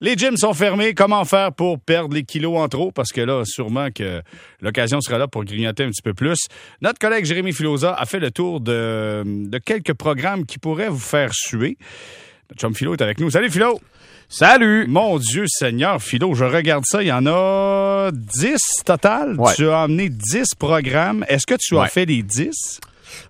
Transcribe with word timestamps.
Les 0.00 0.16
gyms 0.16 0.36
sont 0.36 0.54
fermés. 0.54 0.94
Comment 0.94 1.24
faire 1.24 1.52
pour 1.52 1.80
perdre 1.80 2.14
les 2.14 2.22
kilos 2.22 2.56
en 2.56 2.68
trop? 2.68 2.92
Parce 2.92 3.10
que 3.10 3.20
là, 3.20 3.42
sûrement 3.44 3.90
que 3.90 4.22
l'occasion 4.60 5.00
sera 5.00 5.18
là 5.18 5.26
pour 5.26 5.44
grignoter 5.44 5.82
un 5.82 5.90
petit 5.90 6.02
peu 6.02 6.14
plus. 6.14 6.38
Notre 6.82 7.00
collègue 7.00 7.24
Jérémy 7.24 7.52
Filosa 7.52 7.94
a 7.94 8.06
fait 8.06 8.20
le 8.20 8.30
tour 8.30 8.60
de, 8.60 9.24
de 9.26 9.58
quelques 9.58 9.94
programmes 9.94 10.46
qui 10.46 10.58
pourraient 10.58 10.88
vous 10.88 11.00
faire 11.00 11.30
suer. 11.34 11.78
Notre 12.48 12.60
chum 12.60 12.74
Philo 12.76 12.94
est 12.94 13.02
avec 13.02 13.18
nous. 13.18 13.30
Salut 13.30 13.50
Philo! 13.50 13.80
Salut! 14.28 14.86
Mon 14.86 15.18
Dieu 15.18 15.46
Seigneur, 15.48 16.00
Philo, 16.00 16.34
je 16.34 16.44
regarde 16.44 16.84
ça. 16.86 17.02
Il 17.02 17.08
y 17.08 17.12
en 17.12 17.26
a 17.26 18.10
10 18.12 18.56
total? 18.84 19.34
Ouais. 19.36 19.54
Tu 19.54 19.68
as 19.68 19.80
amené 19.82 20.10
10 20.10 20.54
programmes. 20.58 21.24
Est-ce 21.28 21.46
que 21.46 21.56
tu 21.58 21.76
as 21.76 21.86
fait 21.86 22.04
les 22.04 22.22
10? 22.22 22.78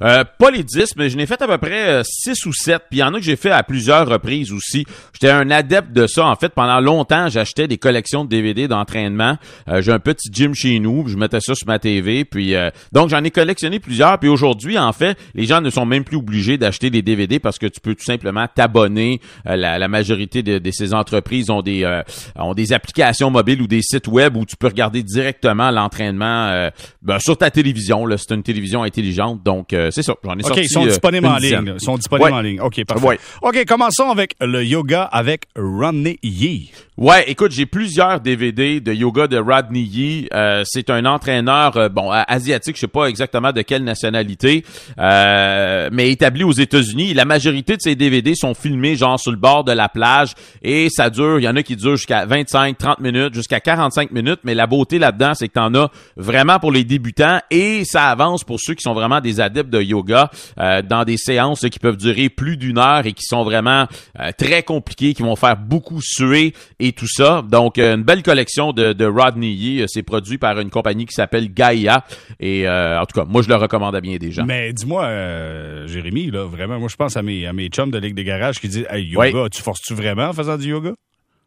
Euh, 0.03 0.25
pas 0.39 0.51
les 0.51 0.65
10, 0.65 0.97
mais 0.97 1.11
je 1.11 1.17
n'ai 1.17 1.27
fait 1.27 1.41
à 1.41 1.47
peu 1.47 1.59
près 1.59 2.03
6 2.05 2.47
ou 2.47 2.53
7. 2.53 2.83
Puis 2.91 2.99
il 2.99 3.01
y 3.01 3.03
en 3.03 3.15
a 3.15 3.19
que 3.19 3.25
j'ai 3.25 3.37
fait 3.37 3.51
à 3.51 3.63
plusieurs 3.63 4.09
reprises 4.09 4.53
aussi. 4.53 4.87
J'étais 5.13 5.31
un 5.31 5.51
adepte 5.51 5.93
de 5.93 6.07
ça. 6.07 6.27
En 6.27 6.37
fait, 6.37 6.51
pendant 6.51 6.81
longtemps, 6.81 7.29
j'achetais 7.29 7.69
des 7.69 7.79
collections 7.79 8.25
de 8.25 8.31
DVD 8.31 8.69
d'entraînement. 8.69 9.37
Euh, 9.69 9.83
j'ai 9.83 9.93
un 9.93 9.99
petit 9.99 10.29
gym 10.33 10.55
chez 10.55 10.79
nous. 10.79 11.07
Je 11.09 11.17
mettais 11.17 11.41
ça 11.41 11.55
sur 11.55 11.67
ma 11.67 11.79
TV. 11.79 12.25
Puis 12.25 12.55
euh, 12.55 12.71
donc 12.93 13.09
j'en 13.09 13.23
ai 13.25 13.31
collectionné 13.31 13.81
plusieurs. 13.81 14.19
Puis 14.19 14.29
aujourd'hui, 14.29 14.79
en 14.79 14.93
fait, 14.93 15.19
les 15.35 15.45
gens 15.45 15.61
ne 15.61 15.71
sont 15.71 15.87
même 15.87 16.05
plus 16.05 16.17
obligés 16.17 16.59
d'acheter 16.59 16.91
des 16.91 17.03
DVD 17.03 17.39
parce 17.39 17.59
que 17.59 17.67
tu 17.67 17.81
peux 17.81 17.95
tout 17.95 18.05
simplement 18.05 18.47
t'abonner. 18.53 19.21
Euh, 19.47 19.57
la, 19.57 19.79
la 19.79 19.89
majorité 19.89 20.43
de, 20.43 20.59
de 20.59 20.71
ces 20.71 20.95
entreprises 20.95 21.51
ont 21.51 21.63
des 21.63 21.85
euh, 21.85 22.03
ont 22.37 22.55
des 22.55 22.73
applications 22.73 23.31
mobiles 23.31 23.63
ou 23.63 23.67
des 23.67 23.83
sites 23.83 24.09
web 24.09 24.37
où 24.37 24.45
tu 24.45 24.57
peux 24.57 24.69
regarder 24.69 25.03
directement 25.03 25.71
l'entraînement 25.71 26.49
euh, 26.49 26.71
ben, 27.03 27.19
sur 27.19 27.37
ta 27.37 27.51
télévision. 27.51 28.05
C'est 28.17 28.35
une 28.35 28.43
télévision 28.43 28.83
intelligente. 28.83 29.43
Donc 29.43 29.68
euh, 29.73 29.91
c'est 29.91 30.03
ça. 30.03 30.15
J'en 30.25 30.33
ai 30.33 30.41
OK, 30.43 30.47
sorti. 30.49 30.61
ils 30.63 30.69
sont 30.69 30.85
euh, 30.85 30.89
disponibles 30.89 31.27
une 31.27 31.33
en 31.33 31.37
dizaine. 31.39 31.65
ligne. 31.65 31.75
Ils 31.81 31.85
sont 31.85 31.97
disponibles 31.97 32.31
Ouais. 32.31 32.37
en 32.37 32.41
ligne. 32.41 32.61
OK, 32.61 32.85
parfait. 32.85 33.07
Ouais. 33.07 33.19
OK, 33.43 33.65
commençons 33.67 34.11
avec 34.11 34.35
le 34.41 34.65
yoga 34.65 35.03
avec 35.05 35.45
Ronnie 35.57 36.19
Yee. 36.23 36.71
Ouais, 36.99 37.31
écoute, 37.31 37.53
j'ai 37.53 37.65
plusieurs 37.65 38.19
DVD 38.19 38.81
de 38.81 38.93
yoga 38.93 39.29
de 39.29 39.39
Rodney 39.39 39.83
Yee. 39.83 40.29
Euh, 40.35 40.65
c'est 40.67 40.91
un 40.91 41.05
entraîneur, 41.05 41.77
euh, 41.77 41.89
bon, 41.89 42.11
asiatique, 42.11 42.75
je 42.75 42.81
sais 42.81 42.89
pas 42.89 43.07
exactement 43.07 43.53
de 43.53 43.63
quelle 43.63 43.85
nationalité, 43.85 44.65
euh, 44.99 45.89
mais 45.93 46.11
établi 46.11 46.43
aux 46.43 46.51
États-Unis. 46.51 47.15
La 47.15 47.25
majorité 47.25 47.77
de 47.77 47.83
ces 47.83 47.95
DVD 47.95 48.35
sont 48.35 48.53
filmés 48.53 48.97
genre 48.97 49.21
sur 49.21 49.31
le 49.31 49.37
bord 49.37 49.63
de 49.63 49.71
la 49.71 49.89
plage 49.89 50.33
et 50.61 50.89
ça 50.91 51.09
dure, 51.09 51.39
il 51.39 51.45
y 51.45 51.49
en 51.49 51.55
a 51.55 51.63
qui 51.63 51.77
durent 51.77 51.95
jusqu'à 51.95 52.27
25, 52.27 52.77
30 52.77 52.99
minutes, 52.99 53.33
jusqu'à 53.33 53.61
45 53.61 54.11
minutes, 54.11 54.41
mais 54.43 54.57
la 54.57 54.67
beauté 54.67 54.99
là-dedans, 54.99 55.35
c'est 55.35 55.47
que 55.47 55.53
t'en 55.53 55.73
as 55.77 55.93
vraiment 56.17 56.59
pour 56.59 56.73
les 56.73 56.83
débutants 56.83 57.39
et 57.53 57.85
ça 57.85 58.09
avance 58.09 58.43
pour 58.43 58.59
ceux 58.59 58.75
qui 58.75 58.83
sont 58.83 58.95
vraiment 58.95 59.21
des 59.21 59.39
adeptes 59.39 59.71
de 59.71 59.81
yoga 59.81 60.33
euh, 60.59 60.83
dans 60.83 61.05
des 61.05 61.17
séances 61.17 61.61
qui 61.61 61.79
peuvent 61.79 61.97
durer 61.97 62.29
plus 62.29 62.57
d'une 62.57 62.79
heure 62.79 63.07
et 63.07 63.13
qui 63.13 63.23
sont 63.23 63.45
vraiment 63.45 63.87
euh, 64.19 64.33
très 64.37 64.65
compliquées, 64.65 65.15
qui 65.15 65.23
vont 65.23 65.37
faire 65.37 65.57
beaucoup 65.57 66.01
suer 66.03 66.55
et 66.81 66.88
tout 66.93 67.09
ça. 67.09 67.43
Donc, 67.49 67.79
euh, 67.79 67.97
une 67.97 68.03
belle 68.03 68.23
collection 68.23 68.73
de, 68.73 68.93
de 68.93 69.05
Rodney 69.05 69.51
Yee. 69.51 69.83
Euh, 69.83 69.87
C'est 69.89 70.03
produit 70.03 70.39
par 70.39 70.59
une 70.61 70.71
compagnie 70.71 71.07
qui 71.07 71.15
s'appelle 71.15 71.53
Gaia. 71.53 72.05
Et 72.41 72.69
euh, 72.69 73.01
en 73.01 73.07
tout 73.07 73.19
cas, 73.19 73.27
moi, 73.27 73.43
je 73.43 73.49
le 73.49 73.57
recommande 73.57 73.95
à 73.95 74.01
bien 74.01 74.17
des 74.17 74.31
gens. 74.33 74.45
Mais 74.45 74.73
dis-moi, 74.73 75.05
euh, 75.05 75.87
Jérémy, 75.87 76.31
là, 76.31 76.45
vraiment, 76.45 76.79
moi, 76.79 76.89
je 76.91 76.97
pense 76.97 77.17
à 77.17 77.23
mes, 77.23 77.47
à 77.47 77.53
mes 77.53 77.69
chums 77.69 77.91
de 77.91 77.99
Ligue 77.99 78.15
des 78.15 78.25
Garages 78.25 78.61
qui 78.61 78.69
disent 78.69 78.87
Hey, 78.91 79.05
yoga, 79.07 79.49
tu 79.51 79.63
forces-tu 79.63 79.95
vraiment 79.95 80.29
en 80.29 80.33
faisant 80.33 80.57
du 80.57 80.69
yoga? 80.69 80.93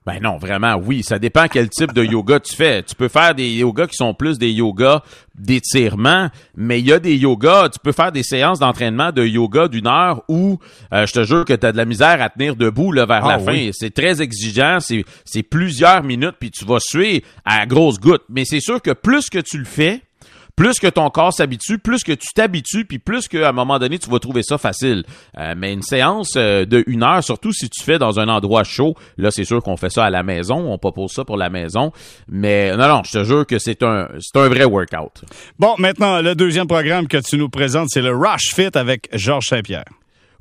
Ben 0.03 0.19
non, 0.19 0.37
vraiment, 0.37 0.75
oui. 0.83 1.03
Ça 1.03 1.19
dépend 1.19 1.45
quel 1.47 1.69
type 1.69 1.93
de 1.93 2.03
yoga 2.03 2.39
tu 2.39 2.55
fais. 2.55 2.81
Tu 2.81 2.95
peux 2.95 3.07
faire 3.07 3.35
des 3.35 3.51
yogas 3.57 3.85
qui 3.85 3.95
sont 3.95 4.15
plus 4.15 4.39
des 4.39 4.51
yogas 4.51 5.03
d'étirement, 5.35 6.29
mais 6.55 6.79
il 6.79 6.87
y 6.87 6.93
a 6.93 6.97
des 6.99 7.15
yogas, 7.15 7.69
tu 7.69 7.77
peux 7.83 7.91
faire 7.91 8.11
des 8.11 8.23
séances 8.23 8.57
d'entraînement 8.59 9.11
de 9.11 9.23
yoga 9.25 9.67
d'une 9.67 9.85
heure 9.87 10.23
où 10.27 10.57
euh, 10.91 11.05
je 11.05 11.13
te 11.13 11.23
jure 11.23 11.45
que 11.45 11.53
tu 11.53 11.65
as 11.65 11.71
de 11.71 11.77
la 11.77 11.85
misère 11.85 12.19
à 12.21 12.29
tenir 12.29 12.55
debout 12.55 12.91
là, 12.91 13.05
vers 13.05 13.23
Ah 13.25 13.33
la 13.37 13.39
fin. 13.39 13.51
oui. 13.53 13.69
C'est 13.73 13.93
très 13.93 14.21
exigeant, 14.23 14.77
c'est 14.79 15.05
c'est 15.23 15.43
plusieurs 15.43 16.03
minutes, 16.03 16.35
puis 16.39 16.49
tu 16.49 16.65
vas 16.65 16.79
suer 16.79 17.23
à 17.45 17.65
grosse 17.67 17.99
goutte. 17.99 18.23
Mais 18.29 18.43
c'est 18.45 18.59
sûr 18.59 18.81
que 18.81 18.91
plus 18.91 19.29
que 19.29 19.39
tu 19.39 19.57
le 19.59 19.65
fais, 19.65 20.01
plus 20.55 20.79
que 20.79 20.87
ton 20.87 21.09
corps 21.09 21.33
s'habitue, 21.33 21.77
plus 21.77 22.03
que 22.03 22.11
tu 22.11 22.27
t'habitues, 22.33 22.85
puis 22.85 22.99
plus 22.99 23.27
qu'à 23.27 23.49
un 23.49 23.51
moment 23.51 23.79
donné, 23.79 23.99
tu 23.99 24.09
vas 24.09 24.19
trouver 24.19 24.43
ça 24.43 24.57
facile. 24.57 25.03
Euh, 25.37 25.53
mais 25.57 25.73
une 25.73 25.81
séance 25.81 26.33
euh, 26.37 26.65
de 26.65 26.83
une 26.87 27.03
heure, 27.03 27.23
surtout 27.23 27.51
si 27.51 27.69
tu 27.69 27.83
fais 27.83 27.99
dans 27.99 28.19
un 28.19 28.27
endroit 28.27 28.63
chaud, 28.63 28.95
là, 29.17 29.31
c'est 29.31 29.45
sûr 29.45 29.61
qu'on 29.61 29.77
fait 29.77 29.89
ça 29.89 30.05
à 30.05 30.09
la 30.09 30.23
maison, 30.23 30.71
on 30.71 30.77
propose 30.77 31.11
ça 31.11 31.25
pour 31.25 31.37
la 31.37 31.49
maison. 31.49 31.91
Mais 32.27 32.75
non, 32.75 32.87
non, 32.87 33.01
je 33.03 33.19
te 33.19 33.23
jure 33.23 33.45
que 33.45 33.59
c'est 33.59 33.83
un, 33.83 34.07
c'est 34.19 34.39
un 34.39 34.47
vrai 34.47 34.65
workout. 34.65 35.23
Bon, 35.59 35.75
maintenant, 35.77 36.21
le 36.21 36.35
deuxième 36.35 36.67
programme 36.67 37.07
que 37.07 37.17
tu 37.17 37.37
nous 37.37 37.49
présentes, 37.49 37.89
c'est 37.89 38.01
le 38.01 38.15
Rush 38.15 38.53
Fit 38.53 38.69
avec 38.75 39.09
Georges 39.13 39.47
Saint-Pierre. 39.47 39.85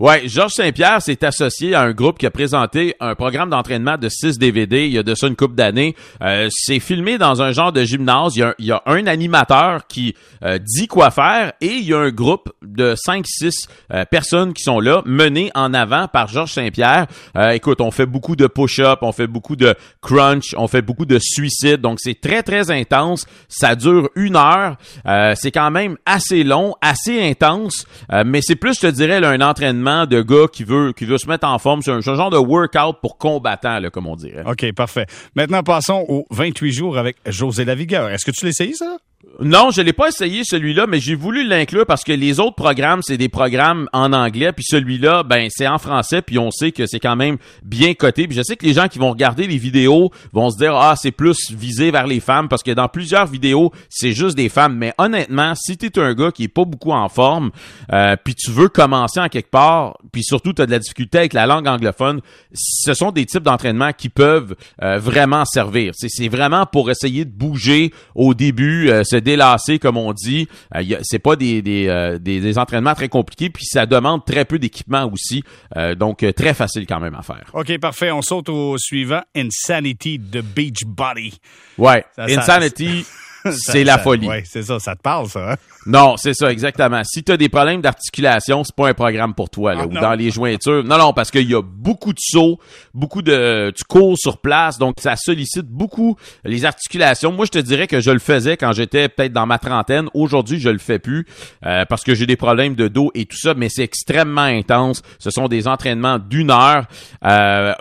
Ouais, 0.01 0.23
Georges 0.29 0.53
Saint-Pierre 0.55 1.03
s'est 1.03 1.23
associé 1.27 1.75
à 1.75 1.83
un 1.83 1.93
groupe 1.93 2.17
qui 2.17 2.25
a 2.25 2.31
présenté 2.31 2.95
un 3.01 3.15
programme 3.15 3.51
d'entraînement 3.51 3.99
de 3.99 4.09
6 4.09 4.39
DVD 4.39 4.87
il 4.87 4.93
y 4.95 4.99
a 4.99 5.03
de 5.03 5.15
ça 5.15 5.27
une 5.27 5.37
couple 5.37 5.57
d'années. 5.57 5.95
Euh, 6.23 6.49
c'est 6.51 6.81
filmé 6.81 7.19
dans 7.19 7.43
un 7.43 7.53
genre 7.53 7.71
de 7.71 7.85
gymnase. 7.85 8.35
Il 8.35 8.39
y 8.39 8.43
a, 8.43 8.49
un- 8.49 8.55
il 8.59 8.65
y 8.65 8.73
a 8.73 8.83
un 8.87 9.07
animateur 9.07 9.87
qui 9.89 10.15
euh, 10.43 10.57
dit 10.59 10.87
quoi 10.87 11.11
faire 11.11 11.53
et 11.61 11.67
il 11.67 11.85
y 11.85 11.93
a 11.93 11.99
un 11.99 12.09
groupe 12.09 12.51
de 12.63 12.95
5-6 12.95 13.67
euh, 13.93 14.07
personnes 14.07 14.55
qui 14.55 14.63
sont 14.63 14.81
là, 14.81 15.03
menées 15.05 15.51
en 15.55 15.75
avant 15.75 16.09
par 16.09 16.29
Georges 16.29 16.53
Saint-Pierre. 16.55 17.07
Euh, 17.37 17.51
écoute, 17.51 17.83
on 17.83 17.91
fait 17.91 18.07
beaucoup 18.07 18.37
de 18.37 18.47
push-up, 18.47 19.01
on 19.03 19.13
fait 19.13 19.27
beaucoup 19.27 19.55
de 19.55 19.75
crunch, 20.01 20.55
on 20.57 20.67
fait 20.67 20.81
beaucoup 20.81 21.05
de 21.05 21.19
suicide. 21.21 21.83
Donc, 21.83 21.99
c'est 22.01 22.19
très, 22.19 22.43
très 22.43 22.71
intense. 22.71 23.27
Ça 23.49 23.75
dure 23.75 24.09
une 24.17 24.37
heure. 24.37 24.77
Euh, 25.05 25.35
c'est 25.37 25.53
quand 25.53 25.71
même 25.71 25.99
assez 26.07 26.43
long, 26.43 26.75
assez 26.81 27.23
intense. 27.23 27.85
Mais 28.25 28.41
c'est 28.41 28.57
plus, 28.57 28.77
je 28.77 28.81
te 28.81 28.87
dirais, 28.87 29.21
là, 29.21 29.29
un 29.29 29.43
entraînement 29.43 29.90
de 30.07 30.23
gars 30.23 30.47
qui 30.53 30.65
veut, 30.65 30.93
se 30.97 31.29
mettre 31.29 31.47
en 31.47 31.59
forme. 31.59 31.83
C'est 31.83 31.91
un, 31.91 32.01
genre 32.01 32.31
de 32.31 32.39
workout 32.39 33.01
pour 33.01 33.19
combattants, 33.19 33.79
là, 33.79 33.91
comme 33.91 34.07
on 34.07 34.17
dirait. 34.17 34.45
OK, 34.47 34.73
parfait. 34.73 35.07
Maintenant, 35.35 35.63
passons 35.63 36.05
aux 36.09 36.27
28 36.31 36.73
jours 36.73 36.99
avec 36.99 37.17
José 37.27 37.65
Lavigueur. 37.65 38.09
Est-ce 38.11 38.25
que 38.25 38.31
tu 38.31 38.45
l'as 38.45 38.51
essayé, 38.51 38.75
ça? 38.75 38.99
Non, 39.43 39.71
je 39.71 39.81
l'ai 39.81 39.95
pas 39.95 40.09
essayé 40.09 40.43
celui-là, 40.45 40.87
mais 40.87 41.01
j'ai 41.01 41.15
voulu 41.15 41.49
l'inclure 41.49 41.87
parce 41.87 42.05
que 42.05 42.13
les 42.13 42.41
autres 42.41 42.57
programmes, 42.57 43.01
c'est 43.03 43.17
des 43.17 43.31
programmes 43.31 43.89
en 43.95 44.13
anglais, 44.13 44.53
puis 44.53 44.67
celui-là, 44.69 45.23
ben 45.23 45.49
c'est 45.49 45.67
en 45.67 45.79
français, 45.79 46.21
puis 46.21 46.39
on 46.39 46.51
sait 46.51 46.73
que 46.73 46.85
c'est 46.85 47.01
quand 47.01 47.17
même 47.17 47.39
bien 47.63 47.95
coté. 47.95 48.29
Puis 48.29 48.37
je 48.37 48.43
sais 48.43 48.57
que 48.57 48.67
les 48.67 48.75
gens 48.75 48.87
qui 48.87 48.99
vont 48.99 49.09
regarder 49.09 49.47
les 49.47 49.57
vidéos 49.57 50.11
vont 50.35 50.51
se 50.51 50.59
dire 50.59 50.75
ah 50.75 50.95
c'est 50.95 51.11
plus 51.11 51.53
visé 51.53 51.91
vers 51.91 52.07
les 52.07 52.21
femmes 52.21 52.51
parce 52.51 52.63
que 52.63 52.73
dans 52.73 52.89
plusieurs 52.89 53.27
vidéos 53.27 53.73
c'est 53.89 54.13
juste 54.13 54.37
des 54.37 54.51
femmes. 54.51 54.77
Mais 54.77 54.93
honnêtement, 54.99 55.55
si 55.55 55.79
t'es 55.79 55.99
un 55.99 56.13
gars 56.13 56.33
qui 56.33 56.45
est 56.45 56.49
pas 56.49 56.67
beaucoup 56.67 56.93
en 56.93 57.09
forme, 57.09 57.51
euh, 57.95 58.17
puis 58.23 58.35
tu 58.35 58.51
veux 58.51 58.69
commencer 58.69 59.21
en 59.21 59.29
quelque 59.31 59.51
part, 59.51 59.97
puis 60.13 60.23
surtout 60.23 60.53
tu 60.53 60.61
as 60.61 60.67
de 60.67 60.71
la 60.71 60.81
difficulté 60.81 61.17
avec 61.17 61.33
la 61.33 61.47
langue 61.47 61.67
anglophone, 61.67 62.21
ce 62.53 62.93
sont 62.93 63.11
des 63.11 63.25
types 63.25 63.45
d'entraînement 63.45 63.93
qui 63.95 64.11
peuvent 64.11 64.55
euh, 64.83 64.99
vraiment 64.99 65.47
servir. 65.47 65.93
C'est, 65.97 66.11
c'est 66.11 66.29
vraiment 66.29 66.67
pour 66.67 66.91
essayer 66.91 67.25
de 67.25 67.31
bouger 67.31 67.91
au 68.15 68.35
début, 68.35 68.91
euh, 68.91 69.03
se 69.03 69.17
délasser 69.31 69.79
comme 69.79 69.97
on 69.97 70.13
dit. 70.13 70.49
Euh, 70.75 70.83
c'est 71.03 71.19
pas 71.19 71.37
des, 71.37 71.63
des, 71.63 71.87
euh, 71.89 72.19
des, 72.19 72.41
des 72.41 72.59
entraînements 72.59 72.95
très 72.95 73.09
compliqués, 73.09 73.51
puis 73.51 73.65
ça 73.65 73.87
demande 73.87 74.25
très 74.25 74.45
peu 74.45 74.59
d'équipement 74.59 75.11
aussi. 75.13 75.43
Euh, 75.77 75.95
donc 75.95 76.23
euh, 76.23 76.33
très 76.33 76.55
facile 76.55 76.87
quand 76.87 77.01
même 77.01 77.15
à 77.15 77.23
faire. 77.23 77.45
OK, 77.55 77.79
parfait. 77.79 78.11
On 78.11 78.23
saute 78.23 78.49
au 78.49 78.77
suivant. 78.79 79.23
Insanity 79.37 80.19
de 80.19 80.41
Beachbody. 80.41 81.39
Ouais, 81.79 82.05
ça- 82.17 82.25
Insanity, 82.25 83.05
Ça- 83.05 83.11
c'est 83.53 83.85
la 83.85 83.99
folie. 83.99 84.29
Ouais, 84.29 84.43
c'est 84.47 84.63
ça. 84.63 84.79
Ça 84.79 84.95
te 84.95 85.03
parle, 85.03 85.27
ça, 85.29 85.53
hein? 85.53 85.57
Non, 85.87 86.17
c'est 86.19 86.35
ça, 86.35 86.53
exactement. 86.53 87.01
Si 87.05 87.25
tu 87.25 87.33
as 87.33 87.39
des 87.39 87.49
problèmes 87.49 87.81
d'articulation, 87.81 88.65
c'est 88.65 88.75
pas 88.75 88.89
un 88.89 88.95
programme 88.95 89.33
pour 89.35 89.49
toi, 89.49 89.75
là, 89.75 89.81
Ah, 89.83 89.87
ou 89.87 89.93
non. 89.93 90.01
dans 90.03 90.13
les 90.13 90.31
jointures. 90.31 90.85
Non, 90.85 90.99
non, 90.99 91.15
parce 91.15 91.31
qu'il 91.31 91.49
y 91.51 91.55
a 91.55 91.63
beaucoup 91.63 92.13
de 92.13 92.19
sauts, 92.21 92.59
beaucoup 92.93 93.23
de, 93.23 93.73
tu 93.75 93.85
cours 93.85 94.19
sur 94.19 94.39
place, 94.39 94.77
donc 94.79 94.97
ça 95.01 95.17
sollicite 95.17 95.67
beaucoup 95.67 96.17
les 96.45 96.67
articulations. 96.67 97.33
Moi, 97.33 97.47
je 97.47 97.53
te 97.53 97.59
dirais 97.59 97.87
que 97.87 98.01
je 98.01 98.11
le 98.11 98.19
faisais 98.19 98.59
quand 98.59 98.73
j'étais 98.73 99.09
peut-être 99.09 99.33
dans 99.33 99.47
ma 99.47 99.59
trentaine. 99.59 100.09
Aujourd'hui, 100.13 100.61
je 100.61 100.69
le 100.69 100.79
fais 100.79 100.99
plus, 100.99 101.27
euh, 101.65 101.87
parce 101.89 102.05
que 102.05 102.15
j'ai 102.15 102.27
des 102.27 102.37
problèmes 102.37 102.75
de 102.75 102.89
dos 102.89 103.11
et 103.15 103.25
tout 103.25 103.39
ça, 103.39 103.55
mais 103.55 103.71
c'est 103.71 103.83
extrêmement 103.85 104.43
intense. 104.43 105.01
Ce 105.19 105.31
sont 105.31 105.49
des 105.49 105.67
entraînements 105.67 106.19
d'une 106.19 106.51
heure. 106.51 106.85
Euh, 107.25 107.73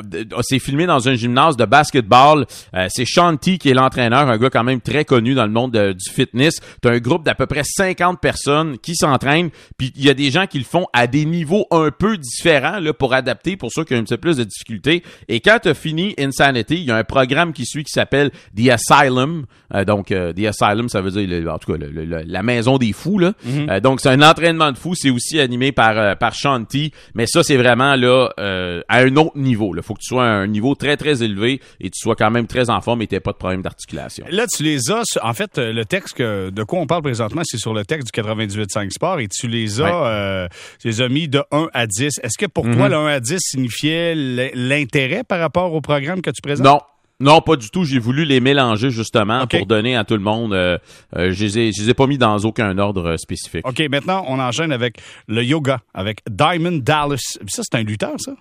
c'est 0.42 0.60
filmé 0.60 0.86
dans 0.86 1.10
un 1.10 1.16
gymnase 1.16 1.58
de 1.58 1.66
basketball. 1.66 2.46
Euh, 2.76 2.88
c'est 2.90 3.06
Shanti 3.06 3.58
qui 3.58 3.70
est 3.70 3.74
l'entraîneur, 3.74 4.30
un 4.30 4.38
gars 4.38 4.50
quand 4.50 4.64
même 4.64 4.80
très 4.80 5.04
connu 5.04 5.34
dans 5.34 5.44
le 5.46 5.49
monde 5.52 5.72
de- 5.74 5.94
du 5.94 6.10
fitness. 6.12 6.60
T'as 6.82 6.92
un 6.92 7.00
groupe 7.00 7.24
d'à 7.26 7.36
peu 7.36 7.46
près 7.46 7.64
50 7.64 8.20
personnes 8.22 8.78
qui 8.80 8.96
s'entraînent, 8.96 9.50
puis 9.78 9.92
il 9.96 10.04
y 10.06 10.10
a 10.10 10.14
des 10.14 10.32
gens 10.32 10.46
qui 10.48 10.58
le 10.60 10.66
font 10.66 10.86
à 10.94 11.08
des 11.08 11.26
niveaux 11.26 11.66
un 11.72 11.92
peu 11.92 12.18
différents 12.18 12.80
là, 12.80 12.94
pour 12.94 13.14
adapter 13.14 13.58
pour 13.58 13.72
ceux 13.72 13.84
qui 13.84 13.94
ont 13.94 13.98
un 13.98 14.04
petit 14.04 14.14
peu 14.16 14.22
plus 14.22 14.38
de 14.38 14.44
difficultés. 14.44 15.04
Et 15.28 15.40
quand 15.40 15.60
tu 15.64 15.70
as 15.70 15.74
fini 15.74 16.14
Insanity, 16.18 16.76
il 16.76 16.86
y 16.86 16.92
a 16.92 16.96
un 16.98 17.04
programme 17.04 17.54
qui 17.54 17.66
suit 17.66 17.84
qui 17.84 17.92
s'appelle 17.92 18.32
The 18.56 18.70
Asylum. 18.70 19.46
Euh, 19.74 19.86
donc, 19.86 20.12
euh, 20.12 20.34
The 20.34 20.46
Asylum, 20.46 20.90
ça 20.90 21.02
veut 21.02 21.12
dire, 21.12 21.28
le- 21.28 21.50
en 21.50 21.58
tout 21.60 21.72
cas, 21.72 21.78
le- 21.78 21.90
le- 21.92 22.06
le- 22.06 22.24
la 22.26 22.44
maison 22.44 22.78
des 22.78 22.94
fous. 22.94 23.20
Là. 23.20 23.34
Euh, 23.70 23.80
donc, 23.80 24.00
c'est 24.02 24.10
un 24.10 24.22
entraînement 24.22 24.72
de 24.72 24.78
fou. 24.78 24.96
C'est 24.96 25.10
aussi 25.10 25.40
animé 25.40 25.72
par, 25.72 26.18
par 26.18 26.34
Shanti. 26.34 26.92
Mais 27.14 27.26
ça, 27.28 27.44
c'est 27.44 27.58
vraiment 27.58 27.96
là 27.96 28.30
à 28.88 28.98
un 29.00 29.16
autre 29.16 29.38
niveau. 29.38 29.74
Il 29.76 29.82
faut 29.84 29.94
que 29.94 30.02
tu 30.02 30.08
sois 30.08 30.26
à 30.26 30.30
un 30.32 30.48
niveau 30.48 30.76
très, 30.76 30.98
très 30.98 31.24
élevé 31.24 31.62
et 31.80 31.90
tu 31.90 32.00
sois 32.00 32.16
quand 32.16 32.32
même 32.32 32.48
très 32.48 32.70
en 32.70 32.82
forme 32.82 33.02
et 33.02 33.08
tu 33.08 33.20
pas 33.20 33.32
de 33.32 33.38
problème 33.38 33.62
d'articulation. 33.62 34.26
Là, 34.30 34.46
tu 34.48 34.64
les 34.64 34.92
as. 34.92 35.04
En 35.24 35.34
fait, 35.34 35.39
fait, 35.44 35.58
le 35.58 35.84
texte 35.86 36.16
que, 36.16 36.50
de 36.50 36.64
quoi 36.64 36.80
on 36.80 36.86
parle 36.88 37.02
présentement, 37.02 37.42
c'est 37.46 37.58
sur 37.58 37.74
le 37.74 37.86
texte 37.86 38.14
du 38.14 38.22
98.5 38.22 38.92
Sport 38.92 39.20
et 39.20 39.28
tu 39.28 39.48
les 39.48 39.82
as, 39.82 40.06
euh, 40.06 40.48
tu 40.80 40.88
les 40.88 41.02
as 41.02 41.10
mis 41.10 41.28
de 41.28 41.42
1 41.52 41.68
à 41.74 41.88
10. 41.88 42.20
Est-ce 42.22 42.38
que 42.38 42.46
pour 42.46 42.66
toi, 42.66 42.74
Mhm. 42.88 42.92
le 42.92 42.96
1 42.98 43.08
à 43.08 43.20
10 43.20 43.40
signifiait 43.40 44.14
l'intérêt 44.54 45.24
par 45.24 45.40
rapport 45.40 45.74
au 45.74 45.82
programme 45.82 46.22
que 46.22 46.30
tu 46.32 46.42
présentes? 46.42 46.66
Non. 46.66 46.80
Non, 47.22 47.42
pas 47.42 47.58
du 47.58 47.70
tout. 47.70 47.84
J'ai 47.84 48.00
voulu 48.00 48.24
les 48.24 48.40
mélanger 48.40 48.92
justement 48.92 49.46
pour 49.46 49.66
donner 49.66 49.98
à 49.98 50.06
tout 50.06 50.14
le 50.14 50.22
monde. 50.22 50.54
Euh, 50.54 50.78
euh, 51.18 51.34
je, 51.34 51.44
les 51.44 51.60
ai, 51.60 51.72
je 51.74 51.82
les 51.82 51.90
ai 51.90 51.94
pas 51.94 52.08
mis 52.08 52.18
dans 52.18 52.38
aucun 52.46 52.78
ordre 52.78 53.10
euh, 53.10 53.18
spécifique. 53.18 53.68
OK, 53.68 53.78
maintenant, 53.92 54.24
on 54.30 54.40
enchaîne 54.40 54.72
avec 54.72 55.00
le 55.28 55.44
yoga, 55.44 55.82
avec 55.94 56.20
Diamond 56.30 56.78
Dallas. 56.82 57.20
Ça, 57.48 57.62
c'est 57.70 57.78
un 57.78 57.84
lutteur, 57.84 58.14
ça? 58.20 58.32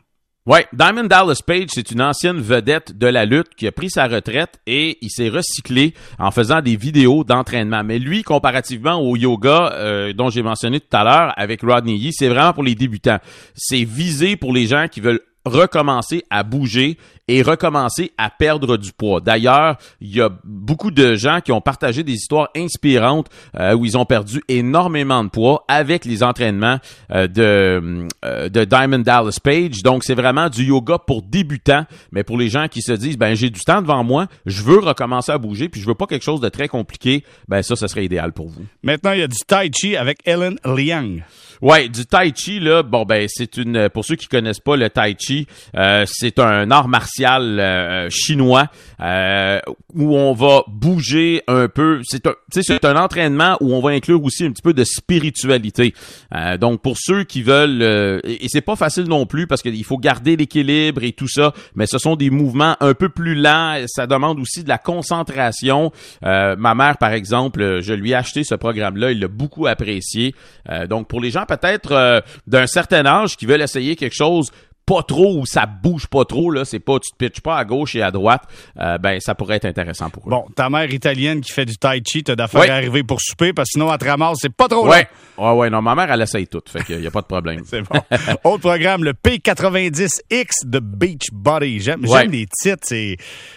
Ouais, 0.48 0.66
Diamond 0.72 1.04
Dallas 1.04 1.42
Page, 1.46 1.66
c'est 1.74 1.90
une 1.90 2.00
ancienne 2.00 2.40
vedette 2.40 2.96
de 2.96 3.06
la 3.06 3.26
lutte 3.26 3.54
qui 3.54 3.66
a 3.66 3.70
pris 3.70 3.90
sa 3.90 4.06
retraite 4.06 4.58
et 4.66 4.96
il 5.02 5.10
s'est 5.10 5.28
recyclé 5.28 5.92
en 6.18 6.30
faisant 6.30 6.62
des 6.62 6.74
vidéos 6.74 7.22
d'entraînement. 7.22 7.84
Mais 7.84 7.98
lui, 7.98 8.22
comparativement 8.22 8.98
au 8.98 9.14
yoga 9.14 9.72
euh, 9.74 10.14
dont 10.14 10.30
j'ai 10.30 10.42
mentionné 10.42 10.80
tout 10.80 10.96
à 10.96 11.04
l'heure 11.04 11.34
avec 11.36 11.60
Rodney 11.60 11.96
Yee, 11.96 12.14
c'est 12.14 12.30
vraiment 12.30 12.54
pour 12.54 12.62
les 12.62 12.74
débutants. 12.74 13.18
C'est 13.54 13.84
visé 13.84 14.36
pour 14.36 14.54
les 14.54 14.64
gens 14.64 14.86
qui 14.90 15.02
veulent 15.02 15.20
recommencer 15.48 16.24
à 16.30 16.42
bouger 16.42 16.96
et 17.28 17.42
recommencer 17.42 18.12
à 18.16 18.30
perdre 18.30 18.76
du 18.76 18.92
poids. 18.92 19.20
D'ailleurs, 19.20 19.76
il 20.00 20.16
y 20.16 20.20
a 20.20 20.30
beaucoup 20.44 20.90
de 20.90 21.14
gens 21.14 21.40
qui 21.44 21.52
ont 21.52 21.60
partagé 21.60 22.02
des 22.02 22.14
histoires 22.14 22.48
inspirantes 22.56 23.26
euh, 23.58 23.74
où 23.74 23.84
ils 23.84 23.96
ont 23.98 24.06
perdu 24.06 24.42
énormément 24.48 25.22
de 25.22 25.28
poids 25.28 25.64
avec 25.68 26.04
les 26.06 26.22
entraînements 26.22 26.78
euh, 27.10 27.28
de, 27.28 28.06
euh, 28.24 28.48
de 28.48 28.64
Diamond 28.64 29.00
Dallas 29.00 29.38
Page. 29.42 29.82
Donc, 29.82 30.04
c'est 30.04 30.14
vraiment 30.14 30.48
du 30.48 30.64
yoga 30.64 30.98
pour 30.98 31.22
débutants, 31.22 31.84
mais 32.12 32.24
pour 32.24 32.38
les 32.38 32.48
gens 32.48 32.66
qui 32.68 32.80
se 32.80 32.92
disent, 32.92 33.18
ben 33.18 33.34
j'ai 33.34 33.50
du 33.50 33.60
temps 33.60 33.82
devant 33.82 34.02
moi, 34.02 34.26
je 34.46 34.62
veux 34.62 34.78
recommencer 34.78 35.30
à 35.30 35.38
bouger, 35.38 35.68
puis 35.68 35.80
je 35.80 35.86
veux 35.86 35.94
pas 35.94 36.06
quelque 36.06 36.24
chose 36.24 36.40
de 36.40 36.48
très 36.48 36.68
compliqué, 36.68 37.24
ben 37.46 37.62
ça, 37.62 37.76
ça 37.76 37.88
serait 37.88 38.06
idéal 38.06 38.32
pour 38.32 38.48
vous. 38.48 38.64
Maintenant, 38.82 39.12
il 39.12 39.20
y 39.20 39.22
a 39.22 39.28
du 39.28 39.38
Tai 39.46 39.70
Chi 39.74 39.96
avec 39.96 40.20
Ellen 40.24 40.58
Liang. 40.64 41.18
Ouais, 41.60 41.88
du 41.88 42.06
tai 42.06 42.32
chi 42.34 42.60
là, 42.60 42.84
bon 42.84 43.04
ben 43.04 43.26
c'est 43.28 43.56
une 43.56 43.88
pour 43.88 44.04
ceux 44.04 44.14
qui 44.14 44.28
connaissent 44.28 44.60
pas 44.60 44.76
le 44.76 44.88
tai 44.90 45.16
chi, 45.18 45.48
euh, 45.76 46.04
c'est 46.06 46.38
un 46.38 46.70
art 46.70 46.86
martial 46.86 47.58
euh, 47.58 48.08
chinois 48.10 48.68
euh, 49.00 49.58
où 49.92 50.16
on 50.16 50.34
va 50.34 50.62
bouger 50.68 51.42
un 51.48 51.68
peu, 51.68 52.00
c'est 52.04 52.26
un 52.28 52.34
tu 52.52 52.62
sais 52.62 52.74
c'est 52.74 52.84
un 52.84 52.96
entraînement 52.96 53.56
où 53.60 53.74
on 53.74 53.80
va 53.80 53.90
inclure 53.90 54.22
aussi 54.22 54.44
un 54.44 54.52
petit 54.52 54.62
peu 54.62 54.72
de 54.72 54.84
spiritualité. 54.84 55.94
Euh, 56.32 56.56
donc 56.58 56.80
pour 56.80 56.96
ceux 56.96 57.24
qui 57.24 57.42
veulent 57.42 57.82
euh, 57.82 58.20
et, 58.22 58.44
et 58.44 58.48
c'est 58.48 58.60
pas 58.60 58.76
facile 58.76 59.04
non 59.04 59.26
plus 59.26 59.48
parce 59.48 59.62
qu'il 59.62 59.84
faut 59.84 59.98
garder 59.98 60.36
l'équilibre 60.36 61.02
et 61.02 61.12
tout 61.12 61.28
ça, 61.28 61.52
mais 61.74 61.86
ce 61.86 61.98
sont 61.98 62.14
des 62.14 62.30
mouvements 62.30 62.76
un 62.78 62.94
peu 62.94 63.08
plus 63.08 63.34
lents, 63.34 63.82
ça 63.88 64.06
demande 64.06 64.38
aussi 64.38 64.62
de 64.62 64.68
la 64.68 64.78
concentration. 64.78 65.90
Euh, 66.24 66.54
ma 66.56 66.76
mère 66.76 66.98
par 66.98 67.12
exemple, 67.12 67.80
je 67.82 67.92
lui 67.94 68.12
ai 68.12 68.14
acheté 68.14 68.44
ce 68.44 68.54
programme 68.54 68.96
là, 68.96 69.10
il 69.10 69.18
l'a 69.18 69.28
beaucoup 69.28 69.66
apprécié. 69.66 70.34
Euh, 70.70 70.86
donc 70.86 71.08
pour 71.08 71.20
les 71.20 71.30
gens 71.30 71.46
peut-être 71.48 71.92
euh, 71.92 72.20
d'un 72.46 72.66
certain 72.68 73.04
âge 73.06 73.36
qui 73.36 73.46
veulent 73.46 73.62
essayer 73.62 73.96
quelque 73.96 74.14
chose 74.14 74.50
pas 74.86 75.02
trop 75.02 75.38
où 75.38 75.44
ça 75.44 75.66
bouge 75.66 76.06
pas 76.06 76.24
trop 76.24 76.50
là, 76.50 76.64
c'est 76.64 76.78
pas 76.78 76.98
tu 76.98 77.10
te 77.10 77.16
pitches 77.18 77.42
pas 77.42 77.58
à 77.58 77.64
gauche 77.66 77.94
et 77.94 78.00
à 78.00 78.10
droite, 78.10 78.44
euh, 78.80 78.96
ben 78.96 79.20
ça 79.20 79.34
pourrait 79.34 79.56
être 79.56 79.66
intéressant 79.66 80.08
pour 80.08 80.26
eux. 80.26 80.30
Bon, 80.30 80.46
ta 80.56 80.70
mère 80.70 80.90
italienne 80.90 81.42
qui 81.42 81.52
fait 81.52 81.66
du 81.66 81.76
Tai 81.76 82.00
Chi, 82.06 82.24
t'as 82.24 82.36
d'affaires 82.36 82.62
Oui. 82.62 82.70
à 82.70 82.76
arriver 82.76 83.02
pour 83.02 83.20
souper 83.20 83.52
parce 83.52 83.66
que 83.68 83.72
sinon, 83.72 83.92
elle 83.92 83.98
te 83.98 84.06
ramasse, 84.06 84.38
c'est 84.40 84.48
pas 84.54 84.66
trop 84.66 84.88
Ouais. 84.88 85.06
long. 85.36 85.44
Ouais 85.52 85.58
ouais, 85.58 85.68
non, 85.70 85.82
ma 85.82 85.94
mère 85.94 86.10
elle 86.10 86.22
essaye 86.22 86.46
tout, 86.46 86.62
fait 86.66 86.82
qu'il 86.84 87.02
y 87.02 87.06
a 87.06 87.10
pas 87.10 87.20
de 87.20 87.26
problème. 87.26 87.60
C'est 87.66 87.82
bon. 87.82 88.00
Autre 88.44 88.60
programme, 88.60 89.04
le 89.04 89.12
P90X 89.12 90.64
de. 90.64 90.80
J'aime 91.80 92.04
Ouais. 92.06 92.20
j'aime 92.22 92.30
les 92.30 92.46
titres, 92.46 92.78
c'est... 92.82 93.16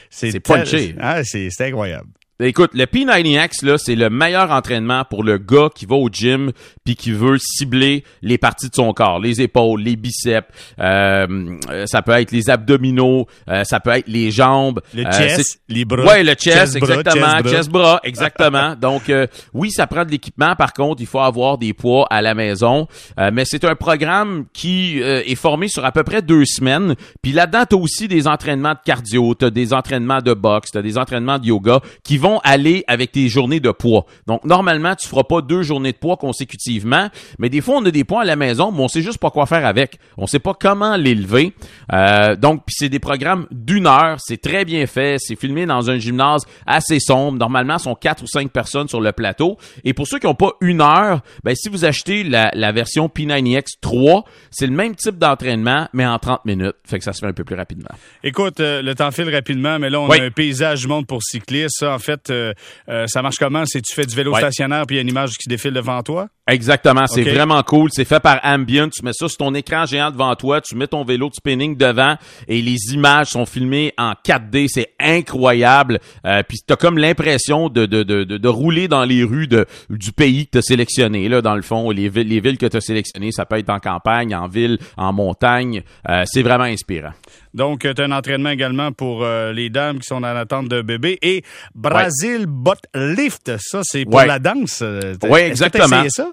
C'est 0.09 0.31
tel- 0.31 0.41
punché. 0.41 0.95
Ah, 0.99 1.23
c'est 1.23 1.47
c'est 1.49 1.67
incroyable. 1.67 2.09
Écoute, 2.41 2.71
le 2.73 2.85
P90X, 2.85 3.65
là, 3.65 3.77
c'est 3.77 3.95
le 3.95 4.09
meilleur 4.09 4.51
entraînement 4.51 5.05
pour 5.05 5.23
le 5.23 5.37
gars 5.37 5.69
qui 5.73 5.85
va 5.85 5.95
au 5.95 6.09
gym 6.09 6.51
puis 6.83 6.95
qui 6.95 7.11
veut 7.11 7.37
cibler 7.39 8.03
les 8.21 8.37
parties 8.37 8.69
de 8.69 8.75
son 8.75 8.93
corps, 8.93 9.19
les 9.19 9.41
épaules, 9.41 9.81
les 9.81 9.95
biceps, 9.95 10.47
euh, 10.79 11.57
euh, 11.69 11.85
ça 11.85 12.01
peut 12.01 12.13
être 12.13 12.31
les 12.31 12.49
abdominaux, 12.49 13.27
euh, 13.49 13.63
ça 13.63 13.79
peut 13.79 13.91
être 13.91 14.07
les 14.07 14.31
jambes. 14.31 14.81
Le 14.93 15.05
euh, 15.05 15.11
chest, 15.11 15.61
les 15.69 15.85
bras. 15.85 16.03
Ouais, 16.03 16.23
le 16.23 16.33
chest, 16.33 16.75
exactement. 16.75 17.13
chest, 17.13 17.43
bras. 17.43 17.51
Chest, 17.51 17.69
bras, 17.69 17.99
exactement. 18.03 18.75
Donc, 18.81 19.09
euh, 19.09 19.27
oui, 19.53 19.71
ça 19.71 19.87
prend 19.87 20.05
de 20.05 20.11
l'équipement. 20.11 20.55
Par 20.55 20.73
contre, 20.73 21.01
il 21.01 21.07
faut 21.07 21.19
avoir 21.19 21.57
des 21.57 21.73
poids 21.73 22.07
à 22.09 22.21
la 22.21 22.33
maison. 22.33 22.87
Euh, 23.19 23.29
mais 23.31 23.43
c'est 23.45 23.63
un 23.65 23.75
programme 23.75 24.45
qui 24.53 25.01
euh, 25.01 25.21
est 25.25 25.35
formé 25.35 25.67
sur 25.67 25.85
à 25.85 25.91
peu 25.91 26.03
près 26.03 26.21
deux 26.21 26.45
semaines. 26.45 26.95
Puis 27.21 27.31
là-dedans, 27.31 27.63
tu 27.69 27.75
as 27.75 27.79
aussi 27.79 28.07
des 28.07 28.27
entraînements 28.27 28.73
de 28.73 28.79
cardio, 28.83 29.35
tu 29.35 29.45
as 29.45 29.49
des 29.49 29.73
entraînements 29.73 30.21
de 30.21 30.33
boxe, 30.33 30.71
tu 30.71 30.77
as 30.77 30.81
des 30.81 30.97
entraînements 30.97 31.39
de 31.39 31.45
yoga 31.45 31.79
qui 32.03 32.17
vont 32.17 32.30
aller 32.39 32.83
avec 32.87 33.11
tes 33.11 33.27
journées 33.29 33.59
de 33.59 33.71
poids. 33.71 34.05
Donc, 34.27 34.43
normalement, 34.45 34.95
tu 34.95 35.07
feras 35.07 35.23
pas 35.23 35.41
deux 35.41 35.61
journées 35.63 35.91
de 35.91 35.97
poids 35.97 36.17
consécutivement. 36.17 37.09
Mais 37.39 37.49
des 37.49 37.61
fois, 37.61 37.75
on 37.77 37.85
a 37.85 37.91
des 37.91 38.03
poids 38.03 38.21
à 38.21 38.25
la 38.25 38.35
maison, 38.35 38.71
mais 38.71 38.79
on 38.81 38.87
sait 38.87 39.01
juste 39.01 39.17
pas 39.19 39.29
quoi 39.29 39.45
faire 39.45 39.65
avec. 39.65 39.99
On 40.17 40.27
sait 40.27 40.39
pas 40.39 40.53
comment 40.53 40.95
l'élever. 40.95 41.53
Euh, 41.93 42.35
donc, 42.35 42.63
puis 42.65 42.75
c'est 42.77 42.89
des 42.89 42.99
programmes 42.99 43.47
d'une 43.51 43.87
heure. 43.87 44.17
C'est 44.19 44.41
très 44.41 44.65
bien 44.65 44.85
fait. 44.87 45.17
C'est 45.19 45.35
filmé 45.35 45.65
dans 45.65 45.89
un 45.89 45.97
gymnase 45.97 46.45
assez 46.65 46.99
sombre. 46.99 47.37
Normalement, 47.37 47.77
ce 47.77 47.85
sont 47.85 47.95
quatre 47.95 48.23
ou 48.23 48.27
cinq 48.27 48.49
personnes 48.51 48.87
sur 48.87 49.01
le 49.01 49.11
plateau. 49.11 49.57
Et 49.83 49.93
pour 49.93 50.07
ceux 50.07 50.19
qui 50.19 50.27
n'ont 50.27 50.35
pas 50.35 50.51
une 50.61 50.81
heure, 50.81 51.21
ben, 51.43 51.55
si 51.55 51.69
vous 51.69 51.85
achetez 51.85 52.23
la, 52.23 52.51
la 52.53 52.71
version 52.71 53.07
P90X 53.07 53.63
3, 53.81 54.23
c'est 54.49 54.67
le 54.67 54.73
même 54.73 54.95
type 54.95 55.17
d'entraînement, 55.17 55.87
mais 55.93 56.05
en 56.05 56.17
30 56.19 56.45
minutes. 56.45 56.75
Fait 56.85 56.97
que 56.97 57.03
ça 57.03 57.13
se 57.13 57.19
fait 57.19 57.27
un 57.27 57.33
peu 57.33 57.43
plus 57.43 57.55
rapidement. 57.55 57.89
Écoute, 58.23 58.59
euh, 58.59 58.81
le 58.81 58.95
temps 58.95 59.11
file 59.11 59.33
rapidement, 59.33 59.79
mais 59.79 59.89
là, 59.89 59.99
on 59.99 60.09
Oui. 60.09 60.19
a 60.19 60.23
un 60.23 60.31
paysage 60.31 60.81
du 60.81 60.87
monde 60.87 61.07
pour 61.07 61.21
cyclistes. 61.23 61.77
Ça, 61.79 61.93
en 61.93 61.99
fait, 61.99 62.20
ça 62.27 63.21
marche 63.21 63.37
comment? 63.37 63.63
C'est 63.65 63.81
tu 63.81 63.93
fais 63.93 64.05
du 64.05 64.15
vélo 64.15 64.31
Ouais. 64.33 64.39
stationnaire 64.39 64.85
puis 64.85 64.95
il 64.95 64.97
y 64.97 64.99
a 64.99 65.01
une 65.03 65.09
image 65.09 65.31
qui 65.37 65.47
défile 65.49 65.73
devant 65.73 66.01
toi? 66.03 66.27
Exactement, 66.51 67.07
c'est 67.07 67.23
vraiment 67.23 67.61
cool. 67.63 67.89
C'est 67.93 68.05
fait 68.05 68.19
par 68.19 68.39
Ambient. 68.43 68.89
Tu 68.89 69.03
mets 69.03 69.13
ça 69.13 69.27
sur 69.27 69.37
ton 69.37 69.53
écran 69.55 69.85
géant 69.85 70.11
devant 70.11 70.35
toi, 70.35 70.61
tu 70.61 70.75
mets 70.75 70.87
ton 70.87 71.03
vélo 71.03 71.29
de 71.29 71.33
spinning 71.35 71.75
devant 71.77 72.15
et 72.47 72.61
les 72.61 72.77
images 72.93 73.27
sont 73.27 73.45
filmées 73.45 73.93
en 73.97 74.13
4D. 74.25 74.67
C'est 74.67 74.89
incroyable. 74.99 75.99
Euh, 76.25 76.43
Puis 76.47 76.59
t'as 76.65 76.75
comme 76.75 76.97
l'impression 76.97 77.69
de, 77.69 77.85
de, 77.85 78.03
de, 78.03 78.23
de, 78.23 78.37
de 78.37 78.47
rouler 78.47 78.87
dans 78.87 79.03
les 79.05 79.23
rues 79.23 79.47
de, 79.47 79.65
du 79.89 80.11
pays 80.11 80.45
que 80.45 80.51
t'as 80.51 80.61
sélectionné. 80.61 81.29
Là, 81.29 81.41
dans 81.41 81.55
le 81.55 81.61
fond, 81.61 81.89
les 81.91 82.09
villes, 82.09 82.27
les 82.27 82.39
villes 82.39 82.57
que 82.57 82.65
t'as 82.65 82.81
sélectionnées, 82.81 83.31
ça 83.31 83.45
peut 83.45 83.57
être 83.57 83.69
en 83.69 83.79
campagne, 83.79 84.35
en 84.35 84.47
ville, 84.47 84.77
en 84.97 85.13
montagne. 85.13 85.83
Euh, 86.09 86.23
c'est 86.25 86.41
vraiment 86.43 86.65
inspirant. 86.65 87.11
Donc, 87.53 87.81
tu 87.81 88.01
as 88.01 88.05
un 88.05 88.11
entraînement 88.11 88.49
également 88.49 88.91
pour 88.91 89.23
euh, 89.23 89.51
les 89.53 89.69
dames 89.69 89.99
qui 89.99 90.05
sont 90.07 90.15
en 90.17 90.23
attente 90.23 90.67
de 90.69 90.81
bébé. 90.81 91.17
Et 91.21 91.43
Brazil 91.75 92.45
Butt 92.47 92.79
Lift, 92.95 93.51
ça, 93.59 93.81
c'est 93.83 94.05
pour 94.05 94.15
Ouais. 94.15 94.27
la 94.27 94.39
danse. 94.39 94.79
Euh, 94.81 95.15
t'as- 95.19 95.27
Ouais, 95.27 95.41
que 95.51 95.57
t'as 95.57 95.65
exactement. 95.67 96.03
ça? 96.09 96.27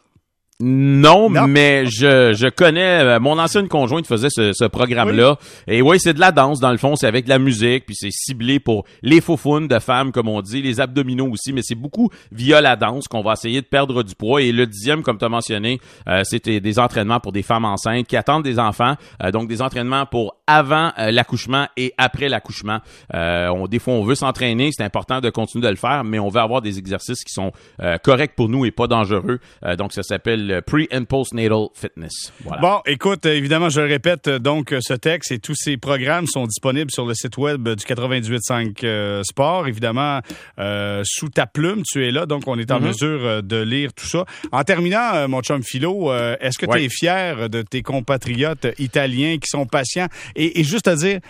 Non, 0.60 1.31
Non. 1.31 1.46
mais 1.46 1.87
je, 1.87 2.32
je 2.34 2.49
connais 2.49 3.00
euh, 3.00 3.20
mon 3.20 3.38
ancienne 3.38 3.69
conjointe 3.69 4.08
faisait 4.08 4.28
ce, 4.28 4.52
ce 4.52 4.64
programme-là 4.64 5.37
et 5.69 5.82
oui, 5.82 6.00
c'est 6.00 6.14
de 6.14 6.19
la 6.19 6.32
danse 6.32 6.58
dans 6.58 6.72
le 6.72 6.78
fond, 6.78 6.96
c'est 6.96 7.06
avec 7.06 7.26
de 7.26 7.28
la 7.28 7.38
musique 7.38 7.87
puis 7.87 7.94
c'est 7.94 8.10
ciblé 8.10 8.58
pour 8.58 8.84
les 9.02 9.20
faufounes 9.20 9.69
de 9.69 9.78
femmes 9.78 10.10
comme 10.10 10.26
on 10.26 10.43
dit, 10.43 10.60
les 10.60 10.81
abdominaux 10.81 11.29
aussi, 11.31 11.53
mais 11.53 11.62
c'est 11.62 11.77
beaucoup 11.77 12.10
via 12.32 12.60
la 12.60 12.74
danse 12.74 13.06
qu'on 13.06 13.22
va 13.22 13.34
essayer 13.34 13.60
de 13.60 13.67
perdre 13.67 14.03
du 14.03 14.17
poids 14.17 14.43
et 14.43 14.50
le 14.50 14.67
dixième 14.67 15.05
comme 15.05 15.17
tu 15.17 15.24
as 15.24 15.29
mentionné, 15.29 15.79
euh, 16.08 16.24
c'était 16.24 16.58
des 16.58 16.81
entraînements 16.81 17.20
pour 17.20 17.31
des 17.31 17.44
femmes 17.44 17.65
enceintes 17.65 18.08
qui 18.08 18.17
attendent 18.17 18.43
des 18.43 18.58
enfants, 18.58 18.96
euh, 19.22 19.31
donc 19.31 19.48
des 19.48 19.62
entraînements 19.62 20.06
pour 20.06 20.34
avant 20.48 20.91
euh, 20.98 21.12
l'accouchement 21.12 21.69
et 21.77 21.94
après 21.98 22.29
l'accouchement. 22.29 22.81
Euh, 23.15 23.46
on 23.50 23.69
des 23.69 23.79
fois 23.79 23.94
on 23.94 24.03
veut 24.03 24.17
s'entraîner, 24.17 24.70
c'est 24.72 24.82
important 24.82 25.20
de 25.20 25.31
continuer 25.31 25.62
de 25.67 25.70
le 25.70 25.77
faire, 25.77 26.03
mais 26.03 26.19
on 26.19 26.31
veut 26.31 26.41
avoir 26.41 26.62
des 26.62 26.79
exercices 26.79 27.22
qui 27.22 27.32
sont 27.32 27.53
euh, 27.81 27.96
corrects 27.98 28.34
pour 28.34 28.48
nous 28.48 28.65
et 28.65 28.72
pas 28.72 28.88
dangereux. 28.88 29.38
Euh, 29.65 29.77
donc 29.77 29.93
ça 29.93 30.03
s'appelle 30.03 30.47
le 30.48 30.60
pre 30.62 30.86
and 30.93 31.05
postnatal 31.05 31.69
fitness. 31.74 32.32
Voilà. 32.44 32.60
Bon, 32.60 32.81
écoute, 32.86 33.24
euh, 33.26 33.34
évidemment, 33.34 33.69
je 33.69 33.81
le 33.81 33.86
répète, 33.86 34.26
euh, 34.28 34.38
donc, 34.38 34.72
euh, 34.72 34.81
ce 34.81 34.94
texte 34.94 35.31
et 35.31 35.38
tous 35.38 35.55
ces 35.55 35.76
programmes 35.76 36.26
sont 36.26 36.46
disponibles 36.46 36.90
sur 36.90 37.06
le 37.06 37.14
site 37.14 37.36
web 37.38 37.69
du 37.69 37.84
98.5 37.84 38.82
euh, 38.84 39.22
Sport. 39.24 39.69
Évidemment, 39.69 40.20
euh, 40.58 41.02
sous 41.05 41.28
ta 41.28 41.46
plume, 41.46 41.82
tu 41.84 42.05
es 42.06 42.10
là, 42.10 42.26
donc 42.26 42.43
on 42.46 42.58
est 42.58 42.70
en 42.72 42.81
Mhm. 42.81 42.86
mesure 42.88 43.20
euh, 43.24 43.43
de 43.43 43.56
lire 43.62 43.93
tout 43.93 44.06
ça. 44.06 44.24
En 44.50 44.64
terminant, 44.64 45.14
euh, 45.14 45.28
mon 45.28 45.40
chum 45.43 45.62
Philo, 45.62 46.10
euh, 46.10 46.36
est-ce 46.40 46.58
que 46.58 46.67
tu 46.67 46.82
es 46.82 46.88
fier 46.88 47.48
de 47.48 47.62
tes 47.62 47.82
compatriotes 47.82 48.67
italiens 48.78 49.36
qui 49.38 49.48
sont 49.48 49.67
patients? 49.67 50.08
Et, 50.34 50.60
et 50.60 50.64
juste 50.64 50.88
à 50.88 50.96
dire, 50.96 51.20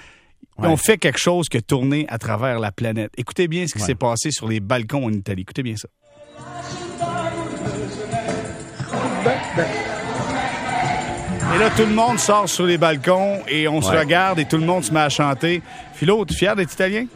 Ouais. 0.57 0.67
on 0.67 0.77
fait 0.77 0.99
quelque 0.99 1.21
chose 1.21 1.49
que 1.49 1.59
tourner 1.59 2.05
à 2.09 2.19
travers 2.19 2.59
la 2.59 2.73
planète. 2.73 3.13
Écoutez 3.17 3.47
bien 3.47 3.67
ce 3.69 3.75
qui 3.75 3.81
Ouais. 3.81 3.87
s'est 3.87 3.95
passé 3.95 4.33
sur 4.33 4.49
les 4.49 4.59
balcons 4.59 5.05
en 5.05 5.13
Italie. 5.13 5.43
Écoutez 5.43 5.63
bien 5.63 5.77
ça. 5.77 5.89
Et 11.55 11.59
là, 11.59 11.71
tout 11.77 11.83
le 11.87 11.95
monde 11.95 12.19
sort 12.19 12.49
sur 12.49 12.67
les 12.67 12.79
balcons 12.79 13.39
et 13.49 13.67
on 13.69 13.81
se 13.81 13.91
Ouais. 13.91 14.01
regarde 14.01 14.39
et 14.39 14.45
tout 14.45 14.59
le 14.59 14.67
monde 14.67 14.85
se 14.85 14.93
met 14.93 15.01
à 15.01 15.09
chanter. 15.09 15.63
Philo, 15.95 16.25
tu 16.25 16.35
es 16.35 16.37
fier 16.37 16.55
d'être 16.57 16.73
italien? 16.73 17.07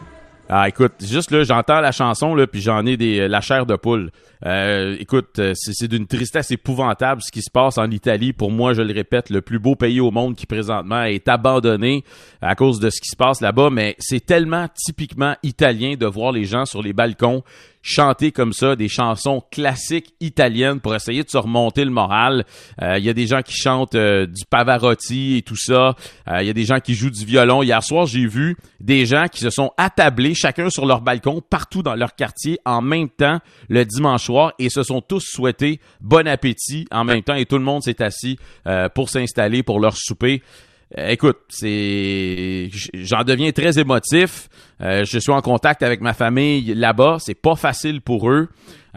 Ah, 0.49 0.69
écoute, 0.69 0.93
juste 1.01 1.31
là, 1.31 1.45
j'entends 1.45 1.81
la 1.81 1.93
chanson 1.93 2.35
là, 2.35 2.47
puis 2.47 2.61
j'en 2.61 2.85
ai 2.87 2.97
des 2.97 3.29
la 3.29 3.41
chair 3.41 3.65
de 3.67 3.77
poule. 3.77 4.11
Euh, 4.45 4.97
écoute, 4.99 5.39
euh, 5.39 5.53
c'est 5.55 5.89
d'une 5.89 6.07
tristesse 6.07 6.51
épouvantable 6.51 7.23
ce 7.23 7.31
qui 7.31 7.43
se 7.43 7.51
passe 7.51 7.79
en 7.79 7.91
Italie. 7.91 8.33
Pour 8.33 8.51
moi, 8.51 8.73
je 8.73 8.83
le 8.83 8.93
répète, 8.93 9.31
le 9.31 9.41
plus 9.41 9.59
beau 9.59 9.77
pays 9.77 10.01
au 10.01 10.11
monde 10.11 10.35
qui 10.35 10.47
présentement 10.47 11.05
est 11.05 11.29
abandonné 11.29 12.05
à 12.41 12.55
cause 12.55 12.81
de 12.81 12.91
ce 12.91 13.01
qui 13.01 13.09
se 13.09 13.17
passe 13.17 13.41
là-bas. 13.41 13.71
Mais 13.71 13.95
c'est 13.99 14.25
tellement 14.25 14.67
typiquement 14.75 15.37
italien 15.43 15.95
de 15.95 16.07
voir 16.07 16.33
les 16.33 16.45
gens 16.45 16.67
sur 16.67 16.83
les 16.83 16.93
balcons 16.93 17.43
chanter 17.83 18.31
comme 18.31 18.53
ça 18.53 18.77
des 18.77 18.89
chansons 18.89 19.43
classiques 19.51 20.15
italiennes 20.21 20.81
pour 20.81 20.95
essayer 20.95 21.25
de 21.25 21.29
se 21.29 21.37
remonter 21.37 21.85
le 21.85 21.91
moral. 21.91 22.45
Euh, 22.81 22.97
il 22.99 23.05
y 23.05 23.09
a 23.09 23.13
des 23.13 23.27
gens 23.27 23.43
qui 23.43 23.55
chantent 23.55 23.97
euh, 23.97 24.27
du 24.27 24.45
Pavarotti 24.49 25.39
et 25.39 25.43
tout 25.43 25.57
ça. 25.57 25.97
Il 26.41 26.47
y 26.47 26.51
a 26.51 26.53
des 26.53 26.65
gens 26.65 26.79
qui 26.79 26.95
jouent 26.95 27.11
du 27.11 27.25
violon. 27.25 27.63
Hier 27.63 27.83
soir, 27.83 28.07
j'ai 28.07 28.27
vu 28.27 28.57
des 28.81 29.05
gens 29.05 29.27
qui 29.27 29.41
se 29.41 29.51
sont 29.51 29.73
attablés 29.77 30.35
chacun 30.35 30.71
sur 30.71 30.87
leur 30.87 31.01
balcon 31.01 31.43
partout 31.49 31.83
dans 31.83 31.97
leur 31.97 32.15
quartier 32.15 32.59
en 32.65 32.81
même 32.81 33.09
temps 33.09 33.41
le 33.69 33.85
dimanche 33.85 34.31
et 34.59 34.69
se 34.69 34.83
sont 34.83 35.01
tous 35.01 35.25
souhaités 35.25 35.81
bon 36.01 36.27
appétit 36.27 36.87
en 36.91 37.05
même 37.05 37.23
temps 37.23 37.35
et 37.35 37.47
tout 37.47 37.59
le 37.59 37.65
monde 37.65 37.83
s'est 37.83 38.03
assis 38.03 38.39
pour 38.95 39.11
s'installer 39.11 39.63
pour 39.63 39.81
leur 39.81 39.97
souper. 39.97 40.43
Euh, 40.99 41.09
écoute, 41.09 41.39
c'est 41.49 42.69
j'en 42.95 43.25
deviens 43.25 43.51
très 43.53 43.79
émotif. 43.79 44.49
Euh, 44.81 45.05
je 45.05 45.19
suis 45.19 45.33
en 45.33 45.41
contact 45.41 45.83
avec 45.83 46.01
ma 46.01 46.13
famille 46.13 46.75
là-bas. 46.75 47.17
C'est 47.19 47.35
pas 47.35 47.57
facile 47.57 48.01
pour 48.01 48.31
eux. 48.31 48.49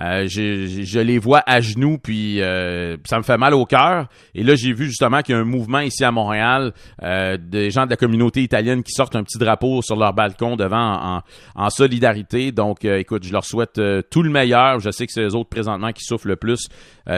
Euh, 0.01 0.27
je, 0.27 0.99
les 0.99 1.17
vois 1.17 1.41
à 1.45 1.61
genoux, 1.61 1.97
puis 1.97 2.41
euh, 2.41 2.97
ça 3.05 3.17
me 3.17 3.23
fait 3.23 3.37
mal 3.37 3.53
au 3.53 3.65
cœur. 3.65 4.07
Et 4.33 4.43
là, 4.43 4.55
j'ai 4.55 4.73
vu 4.73 4.85
justement 4.85 5.21
qu'il 5.21 5.35
y 5.35 5.37
a 5.37 5.41
un 5.41 5.45
mouvement 5.45 5.79
ici 5.79 6.03
à 6.03 6.11
Montréal 6.11 6.73
euh, 7.01 7.37
des 7.37 7.71
gens 7.71 7.85
de 7.85 7.89
la 7.89 7.95
communauté 7.95 8.43
italienne 8.43 8.83
qui 8.83 8.91
sortent 8.91 9.15
un 9.15 9.23
petit 9.23 9.37
drapeau 9.37 9.81
sur 9.81 9.95
leur 9.95 10.13
balcon 10.13 10.55
devant 10.55 11.21
en, 11.55 11.69
solidarité. 11.69 12.51
Donc, 12.51 12.85
écoute, 12.85 13.23
je 13.23 13.31
leur 13.31 13.45
souhaite 13.45 13.81
tout 14.09 14.23
le 14.23 14.29
meilleur. 14.29 14.79
Je 14.79 14.91
sais 14.91 15.05
que 15.05 15.13
c'est 15.13 15.23
les 15.23 15.35
autres 15.35 15.49
présentement 15.49 15.91
qui 15.91 16.03
souffrent 16.03 16.27
le 16.27 16.35
plus 16.35 16.67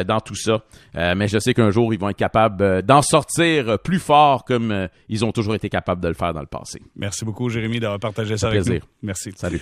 dans 0.05 0.19
tout 0.19 0.35
ça, 0.35 0.63
mais 0.93 1.27
je 1.27 1.37
sais 1.37 1.53
qu'un 1.53 1.69
jour, 1.69 1.93
ils 1.93 1.99
vont 1.99 2.09
être 2.09 2.17
capables 2.17 2.81
d'en 2.83 3.01
sortir 3.01 3.77
plus 3.79 3.99
fort 3.99 4.45
comme 4.45 4.87
ils 5.09 5.25
ont 5.25 5.31
toujours 5.31 5.55
été 5.55 5.69
capables 5.69 6.01
de 6.01 6.07
le 6.07 6.13
faire 6.13 6.33
dans 6.33 6.41
le 6.41 6.47
passé. 6.47 6.81
Merci 6.95 7.25
beaucoup, 7.25 7.49
Jérémy, 7.49 7.79
d'avoir 7.79 7.99
partagé 7.99 8.37
ça 8.37 8.47
avec 8.47 8.63
plaisir. 8.63 8.81
Merci. 9.01 9.31
Salut. 9.35 9.55